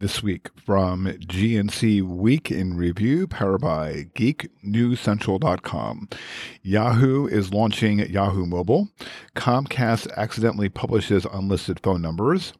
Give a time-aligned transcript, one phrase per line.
[0.00, 6.08] this week from GNC Week in Review, powered by GeekNewsCentral.com.
[6.62, 8.88] Yahoo is launching Yahoo Mobile.
[9.34, 12.52] Comcast accidentally publishes unlisted phone numbers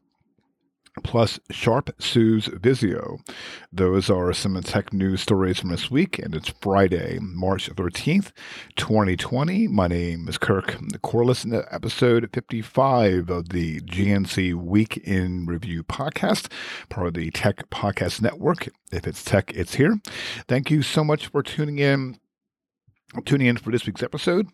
[1.03, 3.19] plus Sharp sues Vizio.
[3.71, 8.31] Those are some tech news stories from this week, and it's Friday, March 13th,
[8.75, 9.67] 2020.
[9.67, 16.51] My name is Kirk Corliss, in episode 55 of the GNC Week in Review podcast,
[16.89, 18.69] part of the Tech Podcast Network.
[18.91, 19.99] If it's tech, it's here.
[20.47, 22.19] Thank you so much for tuning in.
[23.25, 24.47] Tuning in for this week's episode.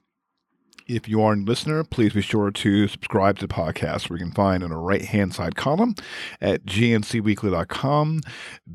[0.88, 4.26] If you are a listener, please be sure to subscribe to the podcast, where you
[4.26, 5.96] can find on the right hand side column
[6.40, 8.22] at gncweekly.com,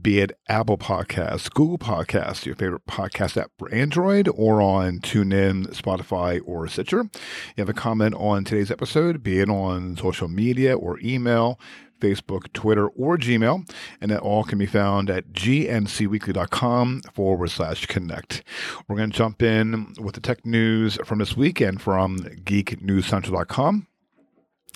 [0.03, 5.69] be it Apple Podcasts, Google Podcasts, your favorite podcast app for Android, or on TuneIn,
[5.69, 7.03] Spotify, or Stitcher.
[7.05, 11.61] You have a comment on today's episode, be it on social media or email,
[12.01, 13.71] Facebook, Twitter, or Gmail.
[14.01, 18.43] And that all can be found at gncweekly.com forward slash connect.
[18.89, 23.87] We're going to jump in with the tech news from this week and from geeknewscentral.com.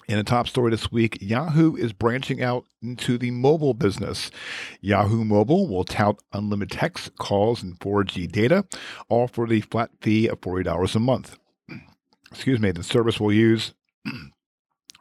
[0.06, 4.30] In a top story this week, Yahoo is branching out into the mobile business.
[4.82, 8.66] Yahoo Mobile will tout unlimited text, calls, and 4G data,
[9.08, 11.38] all for the flat fee of $40 a month.
[12.30, 13.72] Excuse me, the service will use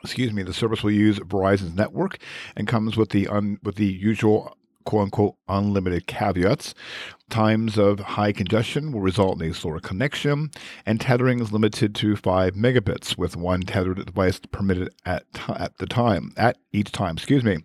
[0.04, 2.18] excuse me, the service will use Verizon's network
[2.56, 6.74] and comes with the un, with the usual quote unquote unlimited caveats.
[7.34, 10.52] Times of high congestion will result in a slower connection,
[10.86, 15.76] and tethering is limited to 5 megabits, with one tethered device permitted at, t- at
[15.80, 17.58] the time, at each time, excuse me.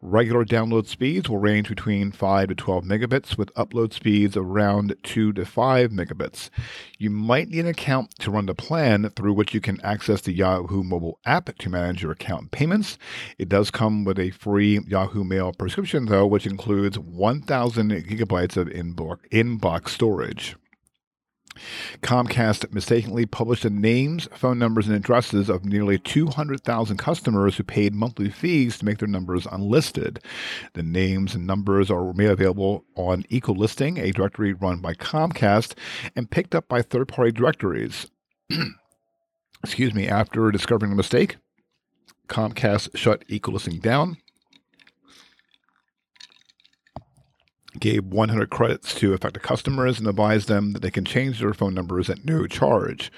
[0.00, 5.32] Regular download speeds will range between 5 to 12 megabits, with upload speeds around 2
[5.32, 6.48] to 5 megabits.
[6.96, 10.32] You might need an account to run the plan through which you can access the
[10.32, 12.98] Yahoo mobile app to manage your account payments.
[13.36, 18.68] It does come with a free Yahoo Mail prescription, though, which includes 1,000 gigabytes of
[18.68, 20.56] inbox inbox storage.
[22.02, 27.94] Comcast mistakenly published the names, phone numbers, and addresses of nearly 200,000 customers who paid
[27.94, 30.20] monthly fees to make their numbers unlisted.
[30.74, 35.74] The names and numbers are made available on EcoListing, a directory run by Comcast,
[36.14, 38.06] and picked up by third party directories.
[39.64, 41.36] Excuse me, after discovering the mistake,
[42.28, 44.18] Comcast shut EcoListing down
[47.80, 51.74] gave 100 credits to affected customers and advised them that they can change their phone
[51.74, 53.10] numbers at no charge.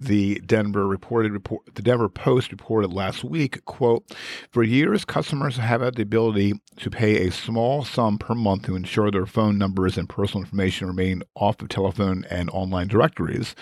[0.00, 4.04] The Denver reported report, the Denver Post reported last week, quote,
[4.50, 8.76] "For years customers have had the ability to pay a small sum per month to
[8.76, 13.54] ensure their phone numbers and personal information remain off of telephone and online directories,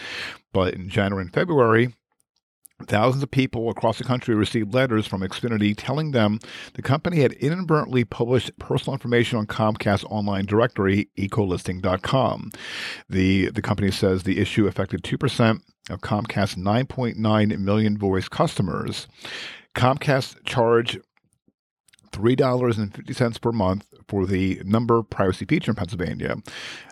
[0.53, 1.95] but in January and February,
[2.87, 6.39] Thousands of people across the country received letters from Xfinity telling them
[6.75, 12.51] the company had inadvertently published personal information on Comcast's online directory, ecolisting.com.
[13.09, 15.61] The, the company says the issue affected 2%
[15.91, 19.09] of Comcast's 9.9 million voice customers.
[19.75, 21.01] Comcast charged
[22.13, 26.37] $3.50 per month for the number privacy feature in Pennsylvania.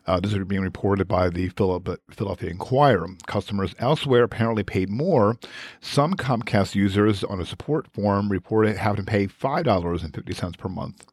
[0.06, 3.08] Uh, this is being reported by the Philadelphia Inquirer.
[3.26, 5.36] Customers elsewhere apparently paid more.
[5.82, 11.06] Some Comcast users on a support form reported having to pay $5.50 per month.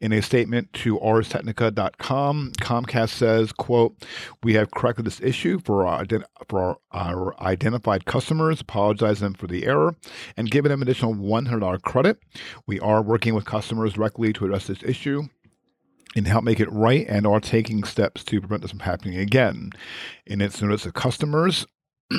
[0.00, 3.96] In a statement to arstechnica.com, Comcast says, quote,
[4.42, 6.04] We have corrected this issue for our,
[6.46, 9.96] for our, our identified customers, apologize them for the error,
[10.36, 12.18] and given them additional $100 credit.
[12.66, 15.28] We are working with customers directly to address this issue
[16.18, 19.70] and help make it right and are taking steps to prevent this from happening again.
[20.26, 21.66] In its notice to customers,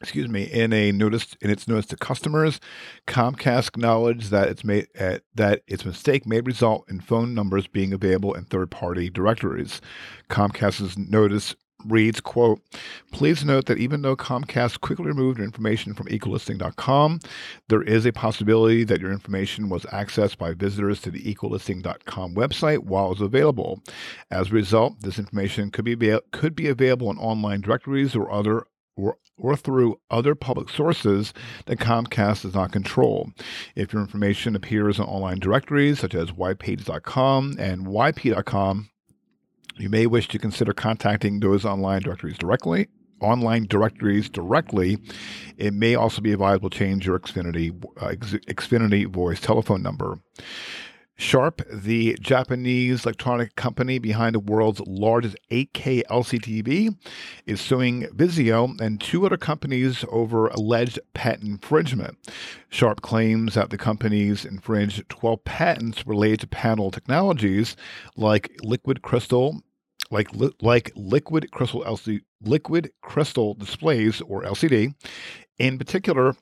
[0.00, 2.60] excuse me, in a notice in its notice to customers,
[3.06, 7.92] Comcast acknowledged that its made uh, that its mistake may result in phone numbers being
[7.92, 9.80] available in third-party directories.
[10.28, 12.60] Comcast's notice reads, quote,
[13.12, 17.20] please note that even though Comcast quickly removed your information from ecolisting.com,
[17.68, 22.80] there is a possibility that your information was accessed by visitors to the ecolisting.com website
[22.80, 23.82] while it was available.
[24.30, 28.66] As a result, this information could be, could be available in online directories or other
[28.98, 31.32] or, or through other public sources
[31.66, 33.30] that Comcast does not control.
[33.76, 38.90] If your information appears in online directories such as whitepages.com and yp.com,
[39.78, 42.88] you may wish to consider contacting those online directories directly.
[43.20, 44.98] Online directories directly.
[45.56, 50.18] It may also be advisable to change your Xfinity uh, Xfinity voice telephone number.
[51.20, 56.96] Sharp, the Japanese electronic company behind the world's largest 8K LCD TV,
[57.44, 62.16] is suing Vizio and two other companies over alleged patent infringement.
[62.68, 67.74] Sharp claims that the companies infringed 12 patents related to panel technologies
[68.16, 69.60] like liquid crystal
[70.10, 74.94] like li- like liquid crystal LCD, liquid crystal displays or LCD.
[75.58, 76.34] In particular,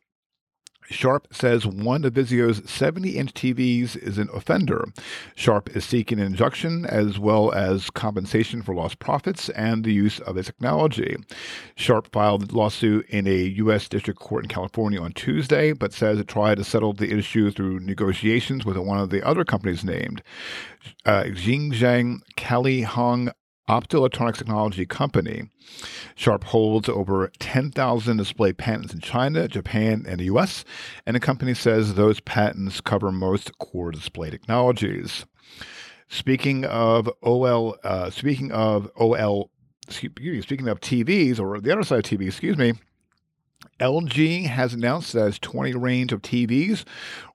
[0.90, 4.86] Sharp says one of Vizio's 70 inch TVs is an offender.
[5.34, 10.20] Sharp is seeking an injunction as well as compensation for lost profits and the use
[10.20, 11.16] of its technology.
[11.74, 13.88] Sharp filed a lawsuit in a U.S.
[13.88, 17.80] District Court in California on Tuesday, but says it tried to settle the issue through
[17.80, 20.22] negotiations with one of the other companies named.
[21.04, 23.30] Uh, Xinjiang Kali Hong
[23.68, 25.50] optoelectronics technology company.
[26.14, 30.64] Sharp holds over 10,000 display patents in China, Japan, and the US,
[31.04, 35.26] and the company says those patents cover most core display technologies.
[36.08, 39.50] Speaking of OL, uh, speaking of OL,
[39.88, 42.74] speaking of TVs or the other side of TV, excuse me.
[43.80, 46.84] LG has announced that its 20 range of TVs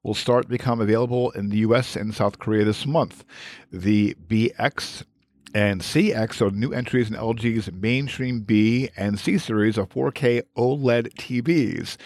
[0.03, 3.23] will start to become available in the US and South Korea this month.
[3.71, 5.03] The BX
[5.53, 11.13] and CX are new entries in LG's mainstream B and C series of 4K OLED
[11.15, 11.97] TVs.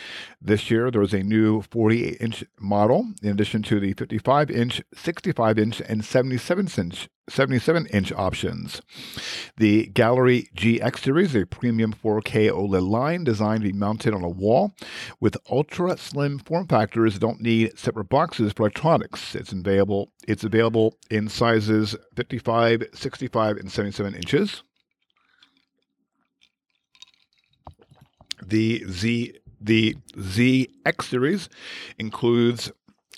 [0.42, 4.82] This year, there was a new 48 inch model, in addition to the 55 inch,
[4.96, 8.82] 65 inch, and 77 inch 77 inch options.
[9.58, 14.30] The Gallery GX series, a premium 4K OLED line designed to be mounted on a
[14.30, 14.74] wall
[15.20, 19.36] with ultra slim form factors that don't need separate boxes for electronics.
[19.36, 24.64] It's available it's available in sizes 55, 65 and 77 inches.
[28.46, 31.50] The Z the ZX series
[31.98, 32.72] includes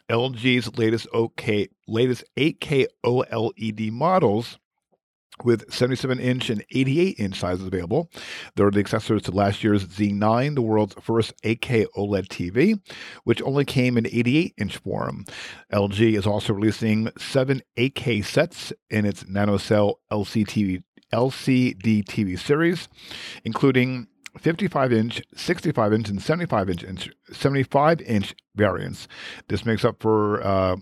[0.09, 4.57] LG's latest OK latest 8K OLED models
[5.44, 8.09] with 77 inch and 88 inch sizes available.
[8.55, 12.79] They're the accessories to last year's Z9, the world's first 8K OLED TV,
[13.23, 15.25] which only came in 88 inch form.
[15.71, 20.83] LG is also releasing seven 8K sets in its NanoCell LCD
[21.13, 22.89] LCD TV series,
[23.45, 24.07] including
[24.38, 29.07] 55 inch, 65 inch, and 75 inch, inch 75 inch variants.
[29.48, 30.78] This makes up for, uh,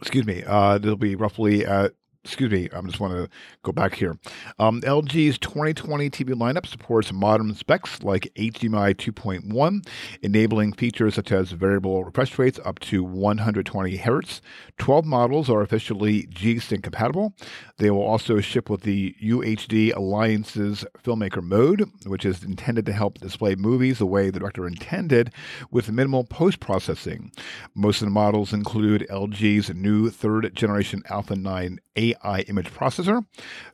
[0.00, 1.90] excuse me, uh, there'll be roughly uh,
[2.24, 3.28] excuse me, I just want to
[3.62, 4.18] go back here.
[4.58, 9.86] Um, LG's 2020 TV lineup supports modern specs like HDMI 2.1,
[10.22, 14.42] enabling features such as variable refresh rates up to 120 hertz.
[14.78, 17.34] 12 models are officially G-Sync compatible.
[17.78, 23.18] They will also ship with the UHD Alliance's filmmaker mode, which is intended to help
[23.18, 25.32] display movies the way the director intended
[25.70, 27.32] with minimal post processing.
[27.74, 31.78] Most of the models include LG's new third generation Alpha 9
[32.24, 33.24] AI image processor.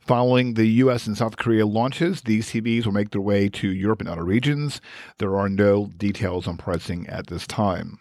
[0.01, 4.01] Following the US and South Korea launches, these TVs will make their way to Europe
[4.01, 4.81] and other regions.
[5.19, 7.99] There are no details on pricing at this time.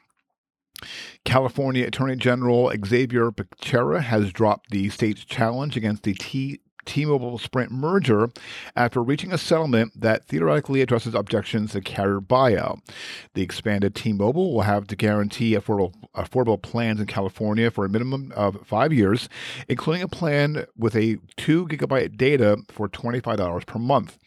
[1.24, 7.72] California Attorney General Xavier Becerra has dropped the state's challenge against the T T-Mobile Sprint
[7.72, 8.30] merger
[8.76, 12.80] after reaching a settlement that theoretically addresses objections to carrier buyout.
[13.34, 18.32] The expanded T-Mobile will have to guarantee affordable, affordable plans in California for a minimum
[18.36, 19.30] of five years,
[19.68, 24.18] including a plan with a two gigabyte data for $25 per month.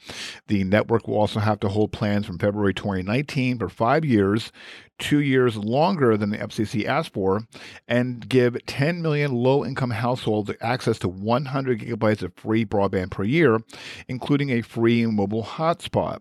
[0.48, 4.52] The network will also have to hold plans from February 2019 for five years
[4.98, 7.42] two years longer than the FCC asked for
[7.86, 13.24] and give 10 million low income households access to 100 gigabytes of free broadband per
[13.24, 13.60] year,
[14.08, 16.20] including a free mobile hotspot.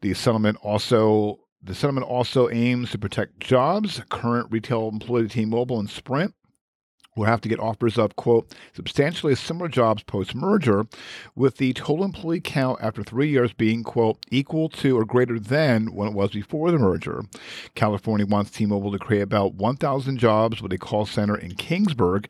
[0.00, 4.02] The settlement also the settlement also aims to protect jobs.
[4.10, 6.34] Current retail employee T-Mobile and Sprint
[7.16, 10.86] will have to get offers of, quote, substantially similar jobs post merger,
[11.34, 15.94] with the total employee count after three years being, quote, equal to or greater than
[15.94, 17.24] when it was before the merger.
[17.74, 22.26] California wants T Mobile to create about 1,000 jobs with a call center in Kingsburg,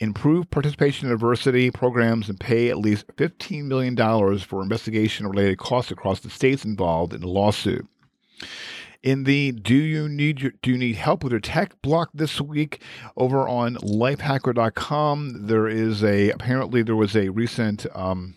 [0.00, 3.96] improve participation in diversity programs, and pay at least $15 million
[4.38, 7.86] for investigation related costs across the states involved in the lawsuit
[9.02, 12.40] in the do you need your, do you need help with your tech block this
[12.40, 12.82] week
[13.16, 18.36] over on lifehacker.com there is a apparently there was a recent um,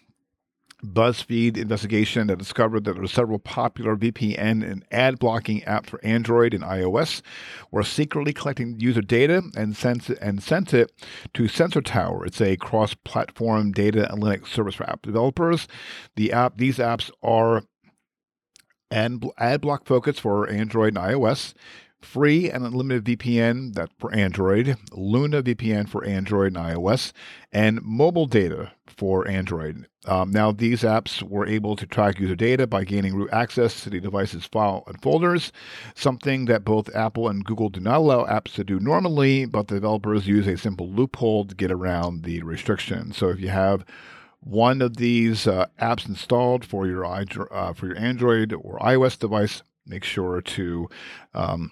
[0.83, 6.03] BuzzFeed investigation that discovered that there are several popular VPN and ad blocking apps for
[6.03, 7.21] Android and iOS
[7.69, 10.91] were secretly collecting user data and sent it, and sent it
[11.33, 12.25] to Sensor Tower.
[12.25, 15.67] It's a cross-platform data analytics service for app developers.
[16.15, 17.63] The app these apps are
[18.91, 21.53] and ad block focus for Android and iOS,
[22.01, 27.13] free and unlimited VPN that for Android, Luna VPN for Android and iOS,
[27.51, 29.88] and mobile data for Android.
[30.05, 33.89] Um, now, these apps were able to track user data by gaining root access to
[33.91, 35.51] the device's file and folders,
[35.93, 39.75] something that both Apple and Google do not allow apps to do normally, but the
[39.75, 43.12] developers use a simple loophole to get around the restriction.
[43.12, 43.86] So if you have
[44.41, 49.63] one of these uh, apps installed for your uh, for your Android or iOS device,
[49.86, 50.89] make sure to
[51.33, 51.71] um,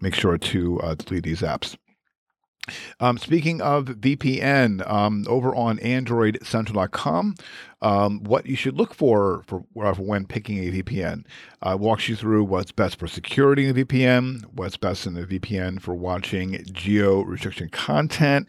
[0.00, 1.76] make sure to uh, delete these apps.
[2.98, 7.34] Um, speaking of VPN, um, over on AndroidCentral.com,
[7.82, 11.26] um, what you should look for, for, for when picking a VPN
[11.60, 15.26] uh, walks you through what's best for security in the VPN, what's best in the
[15.26, 18.48] VPN for watching geo restriction content,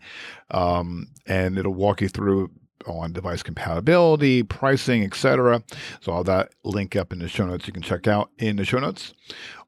[0.50, 2.50] um, and it'll walk you through
[2.88, 5.64] on device compatibility, pricing, etc.
[6.02, 7.68] So all that link up in the show notes.
[7.68, 9.14] You can check out in the show notes.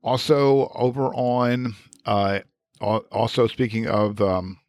[0.04, 2.40] Also over on uh,
[2.80, 4.60] also speaking of um,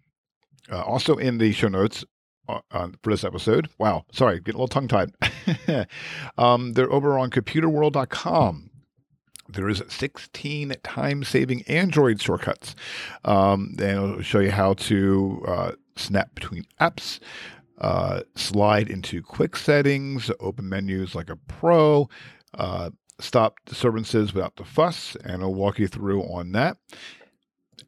[0.71, 2.05] uh, also in the show notes
[2.49, 3.69] uh, uh for this episode.
[3.79, 5.13] Wow, sorry, getting a little tongue tied.
[6.39, 8.71] um, they're over on computerworld.com.
[9.51, 12.75] There is 16 time-saving Android shortcuts,
[13.25, 17.19] um, and it'll show you how to uh, snap between apps,
[17.81, 22.09] uh, slide into quick settings, open menus like a pro,
[22.55, 26.77] uh, stop disturbances without the fuss, and I'll walk you through on that.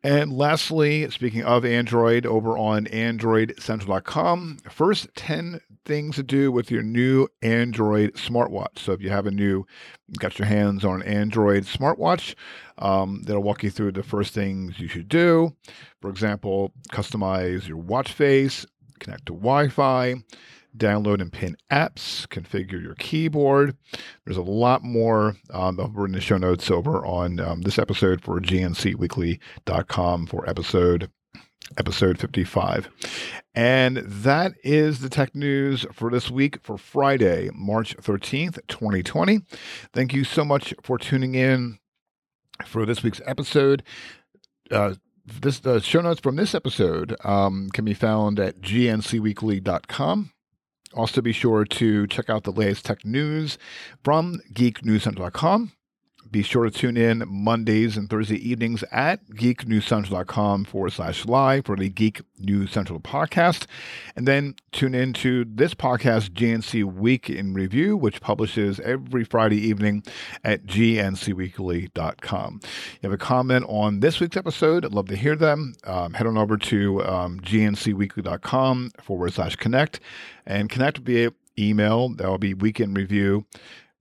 [0.02, 6.82] And lastly, speaking of Android, over on AndroidCentral.com, first 10 things to do with your
[6.82, 8.78] new Android smartwatch.
[8.78, 9.66] So if you have a new,
[10.18, 12.34] got your hands on an Android smartwatch,
[12.78, 15.54] um, that'll walk you through the first things you should do.
[16.00, 18.64] For example, customize your watch face,
[19.00, 20.14] connect to Wi Fi,
[20.76, 23.76] download and pin apps, configure your keyboard.
[24.24, 28.22] There's a lot more um, over in the show notes over on um, this episode
[28.22, 31.10] for gncweekly.com for episode
[31.78, 32.88] episode 55.
[33.54, 39.40] And that is the tech news for this week for Friday, March 13th, 2020.
[39.92, 41.78] Thank you so much for tuning in
[42.66, 43.82] for this week's episode.
[44.70, 44.94] Uh,
[45.40, 50.32] this the show notes from this episode um, can be found at gncweekly.com.
[50.92, 53.58] Also, be sure to check out the latest tech news
[54.02, 55.72] from geeknewscentral.com.
[56.30, 61.74] Be sure to tune in Mondays and Thursday evenings at geeknewscentral.com forward slash live for
[61.74, 63.66] the Geek News Central podcast.
[64.14, 69.56] And then tune in to this podcast, GNC Week in Review, which publishes every Friday
[69.56, 70.04] evening
[70.44, 72.60] at gncweekly.com.
[72.62, 72.70] You
[73.02, 75.74] have a comment on this week's episode, I'd love to hear them.
[75.82, 79.98] Um, head on over to um, gncweekly.com forward slash connect
[80.46, 82.10] and connect via email.
[82.10, 83.46] That will be Week in Review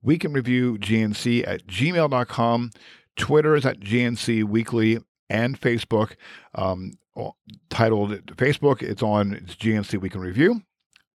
[0.02, 2.70] Week in Review GNC at gmail.com.
[3.16, 6.14] Twitter is at GNC Weekly and Facebook.
[6.54, 6.92] Um,
[7.68, 10.62] titled Facebook, it's on it's GNC Week in Review.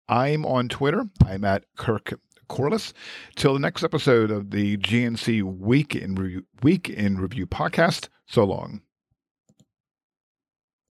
[0.08, 1.04] I'm on Twitter.
[1.26, 2.92] I'm at Kirk Corliss.
[3.36, 8.08] Till the next episode of the GNC Week in Re- Week in Review podcast.
[8.26, 8.82] So long.